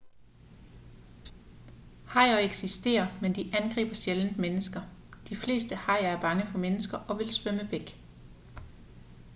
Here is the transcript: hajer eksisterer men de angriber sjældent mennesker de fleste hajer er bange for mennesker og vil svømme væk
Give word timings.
hajer 2.05 2.37
eksisterer 2.39 3.07
men 3.21 3.35
de 3.35 3.51
angriber 3.55 3.93
sjældent 3.95 4.37
mennesker 4.37 4.81
de 5.29 5.35
fleste 5.35 5.75
hajer 5.75 6.09
er 6.17 6.21
bange 6.21 6.45
for 6.45 6.57
mennesker 6.57 6.97
og 6.97 7.19
vil 7.19 7.31
svømme 7.31 7.67
væk 7.71 7.97